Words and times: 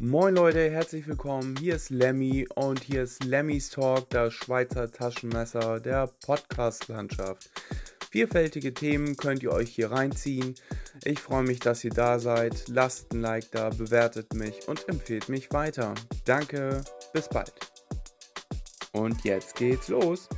Moin 0.00 0.36
Leute, 0.36 0.70
herzlich 0.70 1.08
willkommen. 1.08 1.56
Hier 1.58 1.74
ist 1.74 1.90
Lemmy 1.90 2.46
und 2.54 2.84
hier 2.84 3.02
ist 3.02 3.24
Lemmys 3.24 3.70
Talk, 3.70 4.08
das 4.10 4.32
Schweizer 4.32 4.88
Taschenmesser 4.92 5.80
der 5.80 6.06
Podcast-Landschaft. 6.24 7.50
Vielfältige 8.08 8.72
Themen 8.72 9.16
könnt 9.16 9.42
ihr 9.42 9.50
euch 9.50 9.70
hier 9.70 9.90
reinziehen. 9.90 10.54
Ich 11.02 11.18
freue 11.18 11.42
mich, 11.42 11.58
dass 11.58 11.82
ihr 11.82 11.90
da 11.90 12.20
seid. 12.20 12.68
Lasst 12.68 13.12
ein 13.12 13.22
Like 13.22 13.50
da, 13.50 13.70
bewertet 13.70 14.34
mich 14.34 14.68
und 14.68 14.88
empfehlt 14.88 15.28
mich 15.28 15.50
weiter. 15.52 15.94
Danke, 16.24 16.84
bis 17.12 17.28
bald. 17.28 17.54
Und 18.92 19.24
jetzt 19.24 19.56
geht's 19.56 19.88
los. 19.88 20.28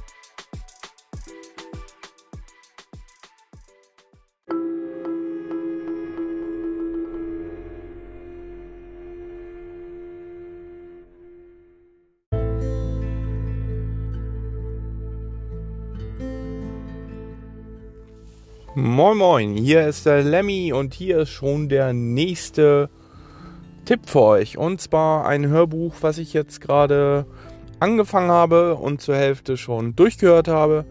Moin 18.77 19.19
Moin, 19.19 19.57
hier 19.57 19.89
ist 19.89 20.07
der 20.07 20.23
Lemmy 20.23 20.73
und 20.73 20.95
hier 20.95 21.19
ist 21.19 21.31
schon 21.31 21.69
der 21.69 21.93
nächste 21.93 22.89
Tipp 23.85 24.03
für 24.07 24.23
euch. 24.23 24.59
Und 24.59 24.81
zwar 24.81 25.27
ein 25.27 25.49
Hörbuch, 25.49 25.97
was 26.03 26.19
ich 26.19 26.33
jetzt 26.33 26.61
gerade 26.61 27.27
angefangen 27.81 28.31
habe 28.31 28.77
und 28.77 29.01
zur 29.01 29.17
Hälfte 29.17 29.57
schon 29.57 29.97
durchgehört 29.97 30.47
habe. 30.47 30.85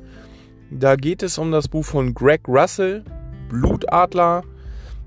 Da 0.69 0.97
geht 0.97 1.23
es 1.23 1.37
um 1.37 1.53
das 1.53 1.69
Buch 1.69 1.85
von 1.85 2.13
Greg 2.13 2.41
Russell, 2.49 3.05
Blutadler. 3.47 4.43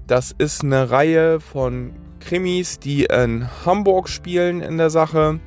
Das 0.06 0.34
ist 0.38 0.64
eine 0.64 0.91
Reihe 0.91 1.41
von 1.41 1.92
Krimis, 2.20 2.78
die 2.78 3.04
in 3.04 3.48
Hamburg 3.66 4.08
spielen 4.08 4.62
in 4.62 4.78
der 4.78 4.88
Sache. 4.88 5.41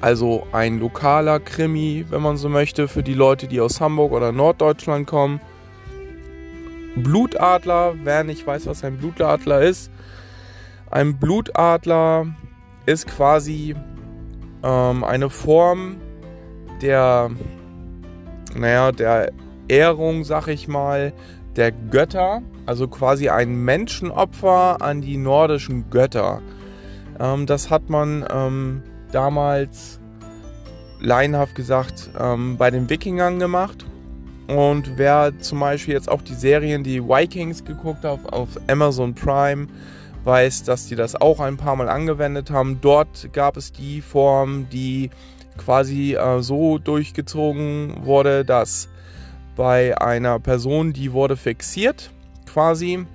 Also 0.00 0.46
ein 0.52 0.78
lokaler 0.78 1.40
Krimi, 1.40 2.06
wenn 2.08 2.22
man 2.22 2.36
so 2.36 2.48
möchte, 2.48 2.86
für 2.86 3.02
die 3.02 3.14
Leute, 3.14 3.48
die 3.48 3.60
aus 3.60 3.80
Hamburg 3.80 4.12
oder 4.12 4.30
Norddeutschland 4.30 5.08
kommen. 5.08 5.40
Blutadler, 6.96 7.94
wer 8.02 8.24
nicht 8.24 8.46
weiß, 8.46 8.66
was 8.66 8.84
ein 8.84 8.98
Blutadler 8.98 9.62
ist. 9.62 9.90
Ein 10.90 11.18
Blutadler 11.18 12.26
ist 12.86 13.06
quasi 13.06 13.74
ähm, 14.62 15.04
eine 15.04 15.30
Form 15.30 15.96
der, 16.80 17.30
naja, 18.54 18.92
der 18.92 19.32
Ehrung, 19.68 20.24
sag 20.24 20.48
ich 20.48 20.68
mal, 20.68 21.12
der 21.56 21.72
Götter. 21.72 22.42
Also 22.66 22.88
quasi 22.88 23.28
ein 23.28 23.56
Menschenopfer 23.64 24.80
an 24.80 25.00
die 25.00 25.16
nordischen 25.16 25.90
Götter. 25.90 26.40
Ähm, 27.18 27.46
das 27.46 27.70
hat 27.70 27.90
man 27.90 28.24
ähm, 28.30 28.82
damals 29.12 30.00
laienhaft 31.00 31.54
gesagt 31.54 32.10
ähm, 32.18 32.56
bei 32.56 32.70
den 32.70 32.88
Wikingern 32.88 33.38
gemacht. 33.38 33.84
Und 34.46 34.98
wer 34.98 35.38
zum 35.38 35.60
Beispiel 35.60 35.94
jetzt 35.94 36.10
auch 36.10 36.22
die 36.22 36.34
Serien, 36.34 36.84
die 36.84 37.02
Vikings 37.02 37.64
geguckt 37.64 38.04
hat 38.04 38.32
auf 38.32 38.48
Amazon 38.68 39.14
Prime, 39.14 39.68
weiß, 40.24 40.64
dass 40.64 40.86
die 40.86 40.96
das 40.96 41.16
auch 41.16 41.40
ein 41.40 41.56
paar 41.56 41.76
Mal 41.76 41.88
angewendet 41.88 42.50
haben. 42.50 42.80
Dort 42.80 43.32
gab 43.32 43.56
es 43.56 43.72
die 43.72 44.00
Form, 44.00 44.68
die 44.70 45.10
quasi 45.56 46.14
äh, 46.14 46.40
so 46.40 46.78
durchgezogen 46.78 48.04
wurde, 48.04 48.44
dass 48.44 48.88
bei 49.56 49.96
einer 49.98 50.40
Person, 50.40 50.92
die 50.92 51.12
wurde 51.12 51.36
fixiert, 51.36 52.10
quasi 52.46 53.06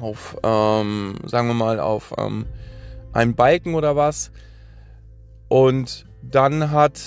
auf, 0.00 0.36
ähm, 0.42 1.16
sagen 1.24 1.48
wir 1.48 1.54
mal, 1.54 1.80
auf 1.80 2.14
ähm, 2.16 2.46
einen 3.12 3.34
Balken 3.34 3.74
oder 3.74 3.96
was. 3.96 4.30
Und 5.48 6.06
dann 6.22 6.70
hat 6.70 7.00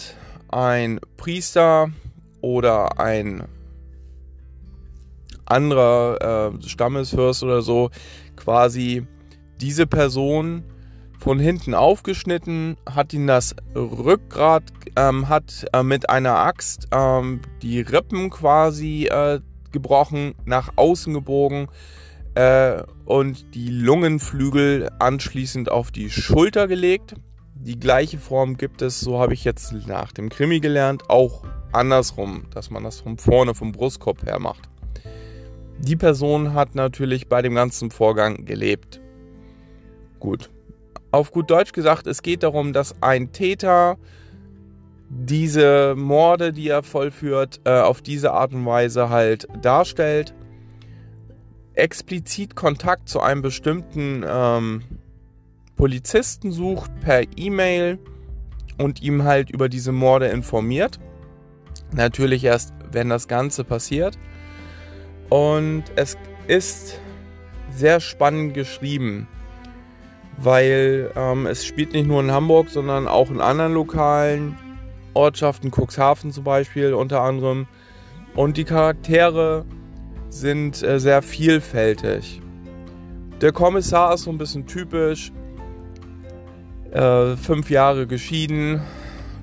ein 0.50 1.00
Priester 1.16 1.92
oder 2.42 3.00
ein 3.00 3.48
anderer 5.46 6.54
äh, 6.54 6.68
Stammesfürst 6.68 7.44
oder 7.44 7.62
so 7.62 7.90
quasi 8.36 9.06
diese 9.60 9.86
Person 9.86 10.64
von 11.20 11.40
hinten 11.40 11.76
aufgeschnitten, 11.76 12.78
hat 12.90 13.14
ihn 13.14 13.28
das 13.28 13.56
Rückgrat, 13.76 14.64
ähm, 14.96 15.30
hat 15.30 15.66
äh, 15.72 15.84
mit 15.84 16.10
einer 16.10 16.38
Axt 16.38 16.88
ähm, 16.92 17.42
die 17.62 17.80
Rippen 17.82 18.32
quasi 18.32 19.06
äh, 19.06 19.40
gebrochen, 19.72 20.34
nach 20.46 20.72
außen 20.78 21.14
gebogen 21.14 21.68
äh, 22.34 22.82
und 23.06 23.54
die 23.54 23.70
Lungenflügel 23.70 24.90
anschließend 24.98 25.70
auf 25.70 25.92
die 25.92 26.10
Schulter 26.10 26.68
gelegt. 26.68 27.14
Die 27.54 27.80
gleiche 27.80 28.18
Form 28.18 28.58
gibt 28.58 28.82
es, 28.82 29.00
so 29.00 29.20
habe 29.20 29.36
ich 29.36 29.44
jetzt 29.44 29.74
nach 29.86 30.12
dem 30.12 30.30
Krimi 30.30 30.60
gelernt, 30.60 31.10
auch 31.12 31.44
andersrum, 31.74 32.44
dass 32.54 32.70
man 32.70 32.84
das 32.84 33.02
von 33.02 33.18
vorne 33.18 33.54
vom 33.54 33.72
Brustkorb 33.72 34.26
her 34.26 34.40
macht. 34.40 34.70
Die 35.80 35.96
Person 35.96 36.54
hat 36.54 36.76
natürlich 36.76 37.28
bei 37.28 37.42
dem 37.42 37.56
ganzen 37.56 37.90
Vorgang 37.90 38.46
gelebt. 38.46 39.02
Gut. 40.20 40.52
Auf 41.12 41.32
gut 41.32 41.50
Deutsch 41.50 41.74
gesagt, 41.74 42.08
es 42.08 42.22
geht 42.22 42.44
darum, 42.44 42.72
dass 42.72 43.02
ein 43.02 43.32
Täter 43.32 43.98
diese 45.10 45.96
Morde, 45.98 46.54
die 46.54 46.70
er 46.70 46.84
vollführt, 46.84 47.60
äh, 47.66 47.80
auf 47.80 48.02
diese 48.02 48.32
Art 48.32 48.54
und 48.54 48.66
Weise 48.66 49.10
halt 49.10 49.48
darstellt. 49.62 50.34
Explizit 51.74 52.56
Kontakt 52.56 53.10
zu 53.10 53.20
einem 53.20 53.42
bestimmten 53.42 54.24
ähm, 54.26 54.84
Polizisten 55.76 56.52
sucht 56.52 56.92
per 57.02 57.24
E-Mail 57.36 58.00
und 58.78 59.02
ihm 59.02 59.24
halt 59.24 59.50
über 59.50 59.68
diese 59.68 59.92
Morde 59.92 60.28
informiert. 60.28 61.00
Natürlich 61.94 62.44
erst, 62.44 62.74
wenn 62.92 63.10
das 63.10 63.28
Ganze 63.28 63.64
passiert. 63.64 64.18
Und 65.30 65.84
es 65.96 66.18
ist 66.48 67.00
sehr 67.70 68.00
spannend 68.00 68.54
geschrieben, 68.54 69.28
weil 70.38 71.12
ähm, 71.16 71.46
es 71.48 71.66
spielt 71.66 71.94
nicht 71.94 72.08
nur 72.08 72.22
in 72.22 72.32
Hamburg, 72.32 72.70
sondern 72.70 73.08
auch 73.08 73.30
in 73.30 73.40
anderen 73.42 73.74
lokalen 73.74 74.58
Ortschaften, 75.14 75.72
Cuxhaven 75.72 76.32
zum 76.32 76.44
Beispiel 76.44 76.94
unter 76.94 77.22
anderem. 77.22 77.68
Und 78.36 78.58
die 78.58 78.64
Charaktere 78.64 79.66
sind 80.30 80.82
äh, 80.84 81.00
sehr 81.00 81.22
vielfältig. 81.22 82.42
Der 83.42 83.52
Kommissar 83.52 84.14
ist 84.14 84.24
so 84.24 84.32
ein 84.32 84.38
bisschen 84.38 84.66
typisch. 84.66 85.32
Äh, 86.92 87.38
fünf 87.38 87.70
Jahre 87.70 88.06
geschieden, 88.06 88.82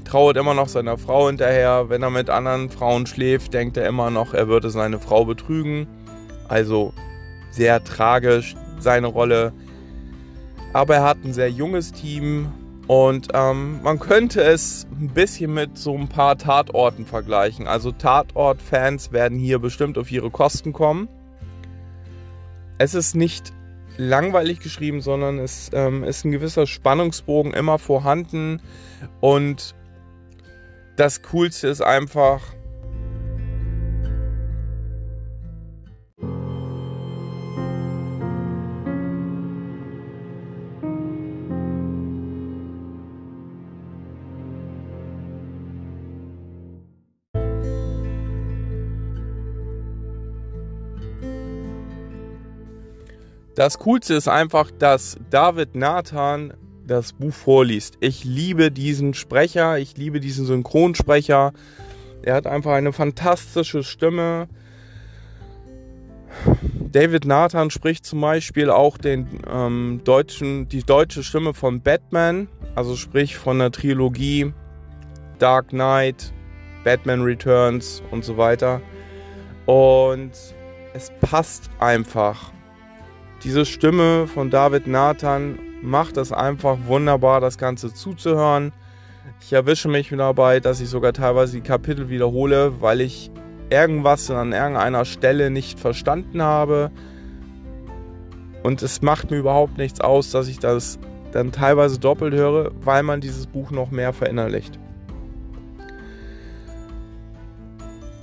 trauert 0.08 0.36
immer 0.36 0.54
noch 0.54 0.68
seiner 0.68 0.96
Frau 0.96 1.26
hinterher. 1.26 1.88
Wenn 1.88 2.02
er 2.02 2.10
mit 2.10 2.30
anderen 2.30 2.70
Frauen 2.70 3.06
schläft, 3.06 3.52
denkt 3.52 3.76
er 3.76 3.86
immer 3.86 4.10
noch, 4.10 4.34
er 4.34 4.48
würde 4.48 4.70
seine 4.70 4.98
Frau 4.98 5.24
betrügen. 5.24 5.86
Also 6.48 6.94
sehr 7.50 7.84
tragisch 7.84 8.56
seine 8.78 9.08
Rolle. 9.08 9.52
Aber 10.72 10.96
er 10.96 11.04
hat 11.04 11.18
ein 11.24 11.32
sehr 11.32 11.50
junges 11.50 11.92
Team 11.92 12.48
und 12.86 13.28
ähm, 13.34 13.82
man 13.82 13.98
könnte 13.98 14.42
es 14.42 14.86
ein 14.98 15.08
bisschen 15.08 15.52
mit 15.52 15.76
so 15.76 15.94
ein 15.94 16.08
paar 16.08 16.38
Tatorten 16.38 17.04
vergleichen. 17.04 17.66
Also 17.66 17.92
Tatort-Fans 17.92 19.12
werden 19.12 19.38
hier 19.38 19.58
bestimmt 19.58 19.98
auf 19.98 20.10
ihre 20.10 20.30
Kosten 20.30 20.72
kommen. 20.72 21.08
Es 22.78 22.94
ist 22.94 23.14
nicht 23.14 23.52
langweilig 23.98 24.60
geschrieben, 24.60 25.02
sondern 25.02 25.38
es 25.38 25.70
ähm, 25.74 26.04
ist 26.04 26.24
ein 26.24 26.30
gewisser 26.30 26.66
Spannungsbogen 26.66 27.52
immer 27.52 27.78
vorhanden 27.78 28.62
und 29.20 29.74
das 30.98 31.22
Coolste 31.22 31.68
ist 31.68 31.80
einfach, 31.80 32.42
Das 53.54 53.80
Coolste 53.80 54.14
ist 54.14 54.28
einfach, 54.28 54.70
dass 54.70 55.16
David 55.30 55.74
Nathan 55.74 56.54
das 56.88 57.12
Buch 57.12 57.32
vorliest. 57.32 57.96
Ich 58.00 58.24
liebe 58.24 58.70
diesen 58.70 59.14
Sprecher, 59.14 59.78
ich 59.78 59.96
liebe 59.96 60.20
diesen 60.20 60.46
Synchronsprecher. 60.46 61.52
Er 62.22 62.34
hat 62.34 62.46
einfach 62.46 62.72
eine 62.72 62.92
fantastische 62.92 63.84
Stimme. 63.84 64.48
David 66.90 67.26
Nathan 67.26 67.70
spricht 67.70 68.04
zum 68.06 68.20
Beispiel 68.20 68.70
auch 68.70 68.98
den 68.98 69.40
ähm, 69.48 70.00
deutschen, 70.04 70.68
die 70.68 70.82
deutsche 70.82 71.22
Stimme 71.22 71.54
von 71.54 71.80
Batman, 71.80 72.48
also 72.74 72.96
sprich 72.96 73.36
von 73.36 73.58
der 73.58 73.70
Trilogie 73.70 74.52
Dark 75.38 75.68
Knight, 75.68 76.32
Batman 76.84 77.22
Returns 77.22 78.02
und 78.10 78.24
so 78.24 78.36
weiter. 78.36 78.80
Und 79.66 80.32
es 80.94 81.12
passt 81.20 81.70
einfach. 81.78 82.52
Diese 83.44 83.64
Stimme 83.64 84.26
von 84.26 84.50
David 84.50 84.86
Nathan 84.86 85.58
macht 85.82 86.16
es 86.16 86.32
einfach 86.32 86.78
wunderbar, 86.86 87.40
das 87.40 87.58
Ganze 87.58 87.92
zuzuhören. 87.92 88.72
Ich 89.40 89.52
erwische 89.52 89.88
mich 89.88 90.08
dabei, 90.10 90.60
dass 90.60 90.80
ich 90.80 90.88
sogar 90.88 91.12
teilweise 91.12 91.56
die 91.56 91.62
Kapitel 91.62 92.08
wiederhole, 92.08 92.80
weil 92.80 93.00
ich 93.00 93.30
irgendwas 93.70 94.30
an 94.30 94.52
irgendeiner 94.52 95.04
Stelle 95.04 95.50
nicht 95.50 95.78
verstanden 95.78 96.42
habe. 96.42 96.90
Und 98.62 98.82
es 98.82 99.02
macht 99.02 99.30
mir 99.30 99.38
überhaupt 99.38 99.78
nichts 99.78 100.00
aus, 100.00 100.30
dass 100.30 100.48
ich 100.48 100.58
das 100.58 100.98
dann 101.32 101.52
teilweise 101.52 101.98
doppelt 101.98 102.34
höre, 102.34 102.72
weil 102.80 103.02
man 103.02 103.20
dieses 103.20 103.46
Buch 103.46 103.70
noch 103.70 103.90
mehr 103.90 104.12
verinnerlicht. 104.12 104.78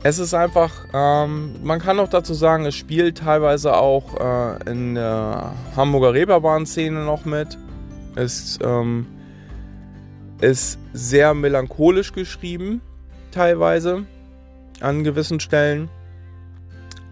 Es 0.07 0.19
ist 0.19 0.35
einfach, 0.35 0.85
ähm, 0.93 1.55
man 1.63 1.79
kann 1.79 1.99
auch 1.99 2.07
dazu 2.07 2.35
sagen, 2.35 2.67
es 2.67 2.75
spielt 2.75 3.17
teilweise 3.17 3.75
auch 3.75 4.13
äh, 4.19 4.69
in 4.69 4.93
der 4.93 5.53
Hamburger 5.75 6.13
Reeperbahn-Szene 6.13 7.03
noch 7.03 7.25
mit. 7.25 7.57
Es 8.15 8.59
ähm, 8.61 9.07
ist 10.41 10.77
sehr 10.93 11.33
melancholisch 11.33 12.13
geschrieben, 12.13 12.81
teilweise, 13.31 14.05
an 14.79 15.03
gewissen 15.03 15.39
Stellen. 15.39 15.89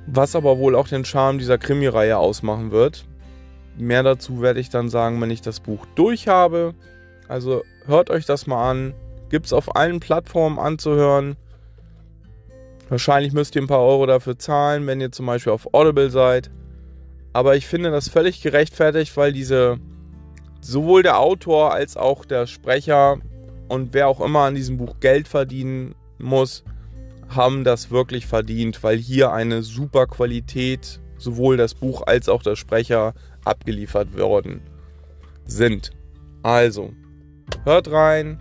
Was 0.05 0.35
aber 0.35 0.59
wohl 0.59 0.75
auch 0.75 0.87
den 0.87 1.03
Charme 1.03 1.39
dieser 1.39 1.57
Krimireihe 1.57 2.19
ausmachen 2.19 2.69
wird. 2.69 3.05
Mehr 3.75 4.03
dazu 4.03 4.39
werde 4.39 4.59
ich 4.59 4.69
dann 4.69 4.89
sagen, 4.89 5.19
wenn 5.19 5.31
ich 5.31 5.41
das 5.41 5.61
Buch 5.61 5.87
durch 5.95 6.27
habe. 6.27 6.75
Also 7.27 7.63
hört 7.87 8.11
euch 8.11 8.27
das 8.27 8.45
mal 8.45 8.69
an. 8.69 8.93
Gibt 9.29 9.47
es 9.47 9.53
auf 9.53 9.75
allen 9.75 9.99
Plattformen 9.99 10.59
anzuhören. 10.59 11.37
Wahrscheinlich 12.89 13.33
müsst 13.33 13.55
ihr 13.55 13.61
ein 13.61 13.67
paar 13.67 13.81
Euro 13.81 14.05
dafür 14.05 14.37
zahlen, 14.37 14.87
wenn 14.87 15.01
ihr 15.01 15.11
zum 15.11 15.25
Beispiel 15.25 15.53
auf 15.53 15.73
Audible 15.73 16.09
seid. 16.09 16.51
Aber 17.31 17.55
ich 17.55 17.67
finde 17.67 17.91
das 17.91 18.09
völlig 18.09 18.41
gerechtfertigt, 18.41 19.15
weil 19.17 19.33
diese 19.33 19.79
sowohl 20.61 21.03
der 21.03 21.19
Autor 21.19 21.73
als 21.73 21.97
auch 21.97 22.25
der 22.25 22.47
Sprecher 22.47 23.17
und 23.67 23.93
wer 23.93 24.07
auch 24.07 24.21
immer 24.21 24.41
an 24.41 24.55
diesem 24.55 24.77
Buch 24.77 24.99
Geld 24.99 25.27
verdienen 25.27 25.95
muss, 26.19 26.63
haben 27.29 27.63
das 27.63 27.89
wirklich 27.89 28.27
verdient, 28.27 28.83
weil 28.83 28.97
hier 28.97 29.31
eine 29.31 29.63
super 29.63 30.05
Qualität 30.05 30.99
sowohl 31.17 31.57
das 31.57 31.73
Buch 31.73 32.03
als 32.05 32.29
auch 32.29 32.43
der 32.43 32.55
Sprecher 32.55 33.13
abgeliefert 33.45 34.15
worden 34.17 34.61
sind. 35.45 35.91
Also, 36.43 36.93
hört 37.63 37.89
rein 37.91 38.39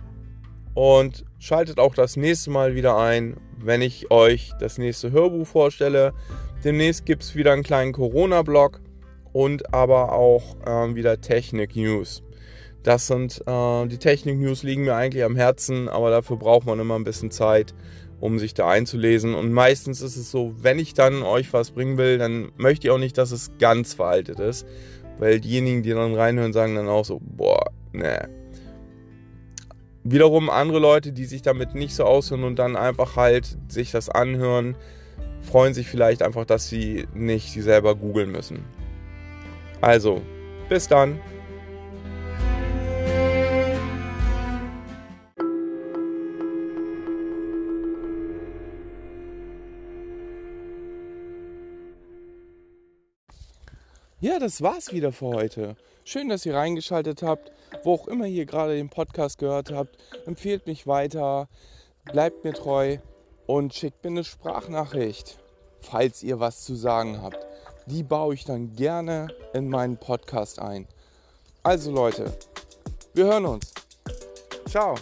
und 0.73 1.25
schaltet 1.39 1.79
auch 1.79 1.93
das 1.93 2.15
nächste 2.17 2.51
Mal 2.51 2.75
wieder 2.75 2.97
ein, 2.97 3.37
wenn 3.57 3.81
ich 3.81 4.11
euch 4.11 4.51
das 4.59 4.77
nächste 4.77 5.11
Hörbuch 5.11 5.47
vorstelle. 5.47 6.13
Demnächst 6.63 7.05
gibt 7.05 7.23
es 7.23 7.35
wieder 7.35 7.53
einen 7.53 7.63
kleinen 7.63 7.91
Corona-Blog 7.91 8.81
und 9.31 9.73
aber 9.73 10.13
auch 10.13 10.55
äh, 10.65 10.95
wieder 10.95 11.19
Technik-News. 11.19 12.23
Das 12.83 13.07
sind 13.07 13.41
äh, 13.45 13.87
die 13.87 13.97
Technik-News 13.97 14.63
liegen 14.63 14.83
mir 14.83 14.95
eigentlich 14.95 15.23
am 15.23 15.35
Herzen, 15.35 15.89
aber 15.89 16.09
dafür 16.09 16.37
braucht 16.37 16.65
man 16.65 16.79
immer 16.79 16.95
ein 16.95 17.03
bisschen 17.03 17.31
Zeit 17.31 17.73
um 18.19 18.39
sich 18.39 18.53
da 18.53 18.69
einzulesen. 18.69 19.35
Und 19.35 19.51
meistens 19.51 20.01
ist 20.01 20.15
es 20.15 20.31
so, 20.31 20.53
wenn 20.57 20.79
ich 20.79 20.93
dann 20.93 21.23
euch 21.23 21.51
was 21.51 21.71
bringen 21.71 21.97
will, 21.97 22.17
dann 22.17 22.53
möchte 22.55 22.87
ich 22.87 22.91
auch 22.91 22.97
nicht, 22.97 23.17
dass 23.17 23.31
es 23.31 23.51
ganz 23.59 23.93
veraltet 23.93 24.39
ist. 24.39 24.65
Weil 25.19 25.41
diejenigen, 25.41 25.83
die 25.83 25.89
dann 25.89 26.15
reinhören, 26.15 26.53
sagen 26.53 26.75
dann 26.75 26.87
auch 26.87 27.03
so, 27.03 27.19
boah, 27.21 27.71
ne. 27.91 28.29
Wiederum 30.03 30.49
andere 30.49 30.79
Leute, 30.79 31.13
die 31.13 31.25
sich 31.25 31.41
damit 31.41 31.75
nicht 31.75 31.95
so 31.95 32.03
aushören 32.03 32.43
und 32.43 32.59
dann 32.59 32.75
einfach 32.75 33.15
halt 33.15 33.57
sich 33.69 33.91
das 33.91 34.09
anhören, 34.09 34.75
freuen 35.41 35.73
sich 35.73 35.87
vielleicht 35.87 36.21
einfach, 36.21 36.45
dass 36.45 36.67
sie 36.67 37.07
nicht 37.13 37.53
selber 37.53 37.95
googeln 37.95 38.31
müssen. 38.31 38.65
Also, 39.81 40.21
bis 40.69 40.87
dann. 40.87 41.19
Ja, 54.23 54.39
das 54.39 54.61
war's 54.61 54.93
wieder 54.93 55.11
für 55.11 55.25
heute. 55.25 55.75
Schön, 56.05 56.29
dass 56.29 56.45
ihr 56.45 56.55
reingeschaltet 56.55 57.23
habt. 57.23 57.51
Wo 57.83 57.95
auch 57.95 58.07
immer 58.07 58.25
ihr 58.25 58.45
gerade 58.45 58.73
den 58.73 58.89
Podcast 58.89 59.37
gehört 59.37 59.69
habt, 59.69 59.97
empfehlt 60.25 60.65
mich 60.65 60.87
weiter, 60.87 61.49
bleibt 62.05 62.45
mir 62.45 62.53
treu 62.53 62.99
und 63.47 63.73
schickt 63.73 64.01
mir 64.01 64.11
eine 64.11 64.23
Sprachnachricht, 64.23 65.39
falls 65.81 66.23
ihr 66.23 66.39
was 66.39 66.63
zu 66.63 66.73
sagen 66.73 67.21
habt. 67.21 67.45
Die 67.87 68.03
baue 68.03 68.33
ich 68.33 68.45
dann 68.45 68.73
gerne 68.77 69.27
in 69.53 69.67
meinen 69.67 69.97
Podcast 69.97 70.57
ein. 70.61 70.87
Also 71.61 71.91
Leute, 71.91 72.33
wir 73.13 73.25
hören 73.25 73.45
uns. 73.45 73.73
Ciao. 74.69 74.95